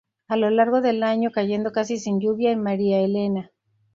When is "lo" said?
0.35-0.49